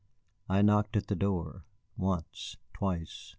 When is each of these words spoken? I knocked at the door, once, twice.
I 0.49 0.63
knocked 0.63 0.97
at 0.97 1.05
the 1.09 1.15
door, 1.15 1.63
once, 1.95 2.57
twice. 2.73 3.29